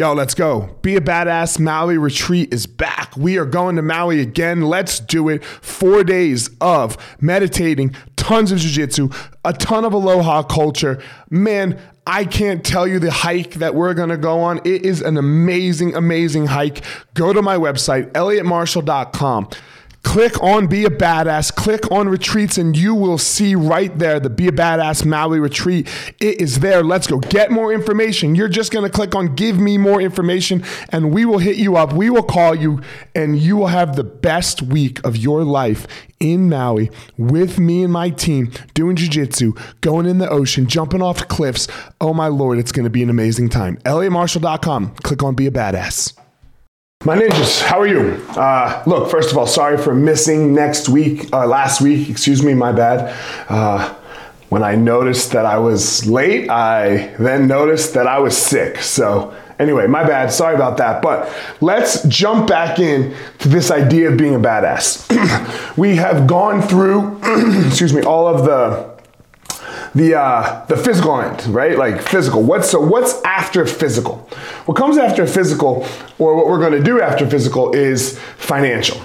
Yo, 0.00 0.14
let's 0.14 0.32
go. 0.32 0.74
Be 0.80 0.96
a 0.96 1.00
badass. 1.02 1.60
Maui 1.60 1.98
retreat 1.98 2.54
is 2.54 2.66
back. 2.66 3.14
We 3.18 3.36
are 3.36 3.44
going 3.44 3.76
to 3.76 3.82
Maui 3.82 4.18
again. 4.20 4.62
Let's 4.62 4.98
do 4.98 5.28
it. 5.28 5.44
Four 5.44 6.04
days 6.04 6.48
of 6.62 6.96
meditating, 7.20 7.94
tons 8.16 8.50
of 8.50 8.60
jujitsu, 8.60 9.14
a 9.44 9.52
ton 9.52 9.84
of 9.84 9.92
aloha 9.92 10.42
culture. 10.42 11.02
Man, 11.28 11.78
I 12.06 12.24
can't 12.24 12.64
tell 12.64 12.88
you 12.88 12.98
the 12.98 13.10
hike 13.10 13.56
that 13.56 13.74
we're 13.74 13.92
going 13.92 14.08
to 14.08 14.16
go 14.16 14.40
on. 14.40 14.62
It 14.64 14.86
is 14.86 15.02
an 15.02 15.18
amazing, 15.18 15.94
amazing 15.94 16.46
hike. 16.46 16.82
Go 17.12 17.34
to 17.34 17.42
my 17.42 17.58
website, 17.58 18.10
elliottmarshall.com. 18.12 19.50
Click 20.02 20.42
on 20.42 20.66
Be 20.66 20.84
a 20.84 20.90
Badass, 20.90 21.54
click 21.54 21.90
on 21.90 22.08
retreats, 22.08 22.58
and 22.58 22.76
you 22.76 22.94
will 22.94 23.18
see 23.18 23.54
right 23.54 23.96
there 23.98 24.18
the 24.18 24.30
Be 24.30 24.48
a 24.48 24.52
Badass 24.52 25.04
Maui 25.04 25.38
retreat. 25.38 25.88
It 26.18 26.40
is 26.40 26.60
there. 26.60 26.82
Let's 26.82 27.06
go. 27.06 27.18
Get 27.18 27.50
more 27.50 27.72
information. 27.72 28.34
You're 28.34 28.48
just 28.48 28.72
going 28.72 28.84
to 28.84 28.90
click 28.90 29.14
on 29.14 29.34
Give 29.34 29.60
Me 29.60 29.78
More 29.78 30.00
Information, 30.00 30.64
and 30.88 31.12
we 31.12 31.24
will 31.24 31.38
hit 31.38 31.56
you 31.56 31.76
up. 31.76 31.92
We 31.92 32.10
will 32.10 32.22
call 32.22 32.54
you, 32.54 32.80
and 33.14 33.38
you 33.38 33.56
will 33.56 33.68
have 33.68 33.94
the 33.94 34.02
best 34.04 34.62
week 34.62 35.04
of 35.04 35.16
your 35.16 35.44
life 35.44 35.86
in 36.18 36.48
Maui 36.48 36.90
with 37.16 37.58
me 37.58 37.84
and 37.84 37.92
my 37.92 38.10
team 38.10 38.50
doing 38.74 38.96
jujitsu, 38.96 39.58
going 39.80 40.06
in 40.06 40.18
the 40.18 40.28
ocean, 40.28 40.66
jumping 40.66 41.02
off 41.02 41.28
cliffs. 41.28 41.68
Oh 42.00 42.14
my 42.14 42.26
Lord, 42.26 42.58
it's 42.58 42.72
going 42.72 42.84
to 42.84 42.90
be 42.90 43.02
an 43.02 43.10
amazing 43.10 43.48
time. 43.50 43.76
ElliottMarshall.com. 43.84 44.96
Click 44.96 45.22
on 45.22 45.34
Be 45.34 45.46
a 45.46 45.50
Badass. 45.50 46.14
My 47.06 47.16
ninjas, 47.16 47.62
how 47.62 47.80
are 47.80 47.86
you? 47.86 48.22
Uh, 48.36 48.82
look, 48.86 49.10
first 49.10 49.32
of 49.32 49.38
all, 49.38 49.46
sorry 49.46 49.78
for 49.78 49.94
missing 49.94 50.52
next 50.52 50.86
week, 50.90 51.32
uh, 51.32 51.46
last 51.46 51.80
week, 51.80 52.10
excuse 52.10 52.42
me, 52.42 52.52
my 52.52 52.72
bad. 52.72 53.16
Uh, 53.48 53.94
when 54.50 54.62
I 54.62 54.74
noticed 54.74 55.32
that 55.32 55.46
I 55.46 55.56
was 55.60 56.04
late, 56.04 56.50
I 56.50 57.14
then 57.18 57.46
noticed 57.46 57.94
that 57.94 58.06
I 58.06 58.18
was 58.18 58.36
sick. 58.36 58.82
So, 58.82 59.34
anyway, 59.58 59.86
my 59.86 60.04
bad, 60.04 60.30
sorry 60.30 60.54
about 60.54 60.76
that. 60.76 61.00
But 61.00 61.34
let's 61.62 62.02
jump 62.02 62.46
back 62.46 62.78
in 62.78 63.14
to 63.38 63.48
this 63.48 63.70
idea 63.70 64.10
of 64.10 64.18
being 64.18 64.34
a 64.34 64.38
badass. 64.38 65.08
we 65.78 65.96
have 65.96 66.26
gone 66.26 66.60
through, 66.60 67.18
excuse 67.66 67.94
me, 67.94 68.02
all 68.02 68.28
of 68.28 68.44
the 68.44 68.89
the 69.94 70.14
uh, 70.14 70.64
the 70.66 70.76
physical 70.76 71.20
end, 71.20 71.46
right? 71.46 71.76
Like 71.76 72.00
physical. 72.00 72.42
What's 72.42 72.70
so 72.70 72.80
what's 72.80 73.20
after 73.22 73.66
physical? 73.66 74.16
What 74.66 74.76
comes 74.76 74.98
after 74.98 75.26
physical, 75.26 75.86
or 76.18 76.36
what 76.36 76.46
we're 76.46 76.60
going 76.60 76.72
to 76.72 76.82
do 76.82 77.00
after 77.00 77.28
physical, 77.28 77.72
is 77.72 78.18
financial. 78.36 79.00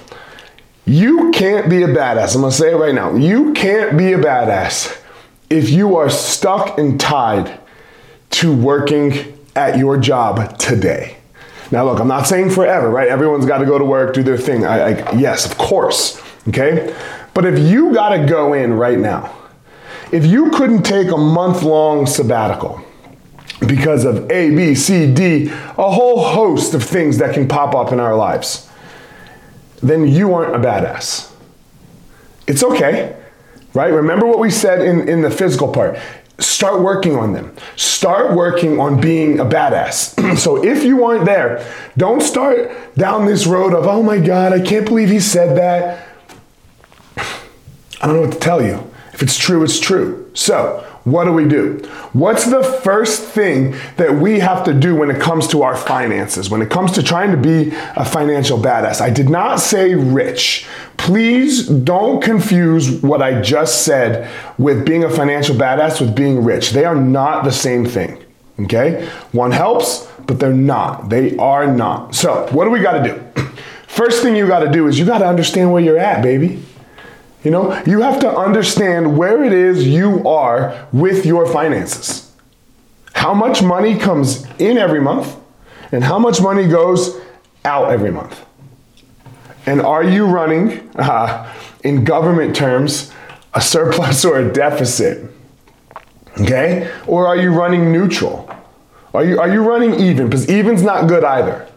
You 0.84 1.32
can't 1.32 1.68
be 1.68 1.82
a 1.82 1.88
badass. 1.88 2.34
I'm 2.36 2.42
going 2.42 2.52
to 2.52 2.56
say 2.56 2.72
it 2.72 2.76
right 2.76 2.94
now. 2.94 3.14
You 3.16 3.52
can't 3.52 3.98
be 3.98 4.12
a 4.12 4.18
badass 4.18 5.02
if 5.50 5.70
you 5.70 5.96
are 5.96 6.08
stuck 6.08 6.78
and 6.78 7.00
tied 7.00 7.58
to 8.30 8.54
working 8.54 9.36
at 9.56 9.78
your 9.78 9.98
job 9.98 10.58
today. 10.58 11.16
Now, 11.72 11.84
look, 11.84 11.98
I'm 11.98 12.06
not 12.06 12.28
saying 12.28 12.50
forever, 12.50 12.88
right? 12.88 13.08
Everyone's 13.08 13.46
got 13.46 13.58
to 13.58 13.66
go 13.66 13.78
to 13.78 13.84
work, 13.84 14.14
do 14.14 14.22
their 14.22 14.38
thing. 14.38 14.64
I, 14.64 15.00
I, 15.00 15.12
yes, 15.16 15.50
of 15.50 15.58
course, 15.58 16.22
okay? 16.48 16.94
But 17.34 17.44
if 17.44 17.58
you 17.58 17.92
got 17.92 18.10
to 18.10 18.24
go 18.24 18.52
in 18.52 18.74
right 18.74 18.98
now, 18.98 19.35
if 20.12 20.24
you 20.24 20.50
couldn't 20.50 20.82
take 20.82 21.10
a 21.10 21.16
month 21.16 21.62
long 21.62 22.06
sabbatical 22.06 22.82
because 23.66 24.04
of 24.04 24.30
A, 24.30 24.54
B, 24.54 24.74
C, 24.74 25.12
D, 25.12 25.48
a 25.48 25.90
whole 25.90 26.22
host 26.22 26.74
of 26.74 26.82
things 26.82 27.18
that 27.18 27.34
can 27.34 27.48
pop 27.48 27.74
up 27.74 27.92
in 27.92 28.00
our 28.00 28.14
lives, 28.14 28.70
then 29.82 30.06
you 30.06 30.34
aren't 30.34 30.54
a 30.54 30.58
badass. 30.58 31.32
It's 32.46 32.62
okay, 32.62 33.16
right? 33.74 33.92
Remember 33.92 34.26
what 34.26 34.38
we 34.38 34.50
said 34.50 34.80
in, 34.80 35.08
in 35.08 35.22
the 35.22 35.30
physical 35.30 35.72
part. 35.72 35.98
Start 36.38 36.82
working 36.82 37.16
on 37.16 37.32
them. 37.32 37.54
Start 37.76 38.34
working 38.34 38.78
on 38.78 39.00
being 39.00 39.40
a 39.40 39.44
badass. 39.44 40.38
so 40.38 40.62
if 40.62 40.84
you 40.84 41.04
aren't 41.04 41.24
there, 41.24 41.66
don't 41.96 42.20
start 42.20 42.70
down 42.94 43.26
this 43.26 43.46
road 43.46 43.74
of, 43.74 43.86
oh 43.86 44.02
my 44.02 44.18
God, 44.18 44.52
I 44.52 44.60
can't 44.60 44.84
believe 44.84 45.08
he 45.08 45.18
said 45.18 45.56
that. 45.56 46.06
I 47.16 48.06
don't 48.06 48.16
know 48.16 48.22
what 48.22 48.32
to 48.32 48.38
tell 48.38 48.62
you. 48.62 48.92
If 49.16 49.22
it's 49.22 49.38
true, 49.38 49.64
it's 49.64 49.80
true. 49.80 50.30
So, 50.34 50.86
what 51.04 51.24
do 51.24 51.32
we 51.32 51.48
do? 51.48 51.78
What's 52.12 52.44
the 52.44 52.62
first 52.62 53.22
thing 53.22 53.74
that 53.96 54.14
we 54.14 54.40
have 54.40 54.62
to 54.64 54.74
do 54.74 54.94
when 54.94 55.10
it 55.10 55.22
comes 55.22 55.48
to 55.48 55.62
our 55.62 55.74
finances, 55.74 56.50
when 56.50 56.60
it 56.60 56.68
comes 56.68 56.92
to 56.92 57.02
trying 57.02 57.30
to 57.30 57.38
be 57.38 57.74
a 57.96 58.04
financial 58.04 58.58
badass? 58.58 59.00
I 59.00 59.08
did 59.08 59.30
not 59.30 59.58
say 59.58 59.94
rich. 59.94 60.66
Please 60.98 61.66
don't 61.66 62.22
confuse 62.22 63.00
what 63.00 63.22
I 63.22 63.40
just 63.40 63.86
said 63.86 64.30
with 64.58 64.84
being 64.84 65.02
a 65.02 65.08
financial 65.08 65.56
badass 65.56 65.98
with 65.98 66.14
being 66.14 66.44
rich. 66.44 66.72
They 66.72 66.84
are 66.84 66.94
not 66.94 67.44
the 67.44 67.52
same 67.52 67.86
thing. 67.86 68.22
Okay? 68.64 69.08
One 69.32 69.50
helps, 69.50 70.06
but 70.26 70.38
they're 70.38 70.52
not. 70.52 71.08
They 71.08 71.34
are 71.38 71.66
not. 71.66 72.14
So, 72.14 72.48
what 72.50 72.66
do 72.66 72.70
we 72.70 72.80
got 72.80 73.02
to 73.02 73.14
do? 73.14 73.42
First 73.86 74.22
thing 74.22 74.36
you 74.36 74.46
got 74.46 74.60
to 74.60 74.70
do 74.70 74.88
is 74.88 74.98
you 74.98 75.06
got 75.06 75.20
to 75.20 75.26
understand 75.26 75.72
where 75.72 75.82
you're 75.82 75.96
at, 75.96 76.22
baby. 76.22 76.62
You 77.46 77.52
know, 77.52 77.80
you 77.86 78.00
have 78.00 78.18
to 78.22 78.28
understand 78.28 79.16
where 79.16 79.44
it 79.44 79.52
is 79.52 79.86
you 79.86 80.26
are 80.26 80.88
with 80.92 81.24
your 81.24 81.46
finances. 81.46 82.32
How 83.12 83.34
much 83.34 83.62
money 83.62 83.96
comes 83.96 84.44
in 84.58 84.76
every 84.76 85.00
month 85.00 85.36
and 85.92 86.02
how 86.02 86.18
much 86.18 86.40
money 86.40 86.66
goes 86.66 87.16
out 87.64 87.92
every 87.92 88.10
month. 88.10 88.44
And 89.64 89.80
are 89.80 90.02
you 90.02 90.26
running, 90.26 90.90
uh, 90.96 91.54
in 91.84 92.02
government 92.02 92.56
terms, 92.56 93.12
a 93.54 93.60
surplus 93.60 94.24
or 94.24 94.40
a 94.40 94.52
deficit? 94.52 95.30
Okay? 96.40 96.92
Or 97.06 97.28
are 97.28 97.36
you 97.36 97.52
running 97.52 97.92
neutral? 97.92 98.50
Are 99.14 99.22
you, 99.22 99.38
are 99.38 99.48
you 99.48 99.62
running 99.62 100.00
even? 100.00 100.26
Because 100.26 100.50
even's 100.50 100.82
not 100.82 101.06
good 101.06 101.22
either. 101.22 101.68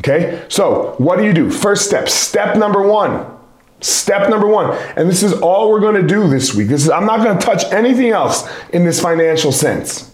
Okay? 0.00 0.44
So, 0.48 0.96
what 0.98 1.18
do 1.18 1.24
you 1.24 1.32
do? 1.32 1.52
First 1.52 1.86
step, 1.86 2.08
step 2.08 2.56
number 2.56 2.82
one 2.82 3.30
Step 3.84 4.30
number 4.30 4.46
one, 4.46 4.70
and 4.96 5.10
this 5.10 5.22
is 5.22 5.34
all 5.34 5.70
we're 5.70 5.78
going 5.78 6.00
to 6.00 6.08
do 6.08 6.26
this 6.26 6.54
week. 6.54 6.68
This 6.68 6.84
is 6.84 6.90
I'm 6.90 7.04
not 7.04 7.22
going 7.22 7.38
to 7.38 7.44
touch 7.44 7.70
anything 7.70 8.12
else 8.12 8.48
in 8.70 8.82
this 8.82 8.98
financial 8.98 9.52
sense. 9.52 10.10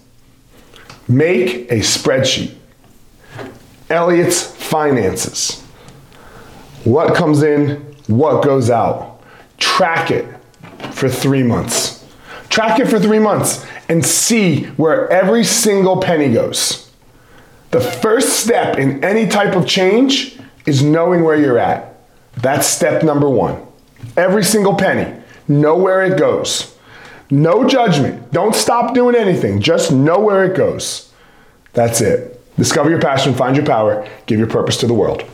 Make 1.06 1.70
a 1.70 1.76
spreadsheet. 1.76 2.52
Elliott's 3.88 4.42
finances. 4.42 5.60
What 6.82 7.14
comes 7.14 7.44
in, 7.44 7.76
what 8.08 8.42
goes 8.42 8.70
out. 8.70 9.22
Track 9.58 10.10
it 10.10 10.26
for 10.90 11.08
three 11.08 11.44
months. 11.44 12.04
Track 12.48 12.80
it 12.80 12.88
for 12.88 12.98
three 12.98 13.20
months 13.20 13.64
and 13.88 14.04
see 14.04 14.64
where 14.64 15.08
every 15.12 15.44
single 15.44 16.00
penny 16.00 16.32
goes. 16.32 16.90
The 17.70 17.80
first 17.80 18.30
step 18.30 18.78
in 18.78 19.04
any 19.04 19.28
type 19.28 19.54
of 19.54 19.64
change 19.64 20.40
is 20.66 20.82
knowing 20.82 21.22
where 21.22 21.36
you're 21.36 21.58
at. 21.58 21.99
That's 22.42 22.66
step 22.66 23.02
number 23.02 23.28
one. 23.28 23.66
Every 24.16 24.44
single 24.44 24.74
penny, 24.74 25.20
know 25.48 25.76
where 25.76 26.02
it 26.02 26.18
goes. 26.18 26.76
No 27.30 27.68
judgment. 27.68 28.32
Don't 28.32 28.54
stop 28.54 28.94
doing 28.94 29.14
anything. 29.14 29.60
Just 29.60 29.92
know 29.92 30.18
where 30.18 30.44
it 30.44 30.56
goes. 30.56 31.12
That's 31.72 32.00
it. 32.00 32.36
Discover 32.56 32.90
your 32.90 33.00
passion, 33.00 33.34
find 33.34 33.56
your 33.56 33.64
power, 33.64 34.06
give 34.26 34.38
your 34.38 34.48
purpose 34.48 34.76
to 34.78 34.86
the 34.86 34.94
world. 34.94 35.24